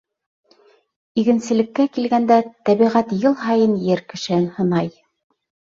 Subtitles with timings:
[1.23, 2.39] Игенселеккә килгәндә,
[2.71, 4.95] тәбиғәт йыл һайын ер кешеһен һынай.